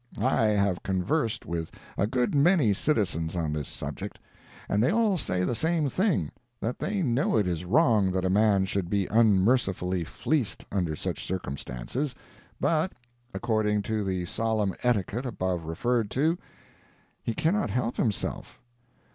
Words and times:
I 0.19 0.45
have 0.47 0.81
conversed 0.81 1.45
with 1.45 1.69
a 1.95 2.07
good 2.07 2.33
many 2.33 2.73
citizens 2.73 3.35
on 3.35 3.53
this 3.53 3.67
subject, 3.67 4.17
and 4.67 4.81
they 4.81 4.89
all 4.89 5.15
say 5.15 5.43
the 5.43 5.53
same 5.53 5.89
thing: 5.91 6.31
that 6.59 6.79
they 6.79 7.03
know 7.03 7.37
it 7.37 7.45
is 7.45 7.65
wrong 7.65 8.11
that 8.13 8.25
a 8.25 8.27
man 8.31 8.65
should 8.65 8.89
be 8.89 9.05
unmercifully 9.11 10.03
fleeced 10.03 10.65
under 10.71 10.95
such 10.95 11.23
circumstances, 11.23 12.15
but, 12.59 12.93
according 13.31 13.83
to 13.83 14.03
the 14.03 14.25
solemn 14.25 14.73
etiquette 14.81 15.27
above 15.27 15.65
referred 15.65 16.09
to, 16.09 16.35
he 17.21 17.35
cannot 17.35 17.69
help 17.69 17.97
himself. 17.97 18.59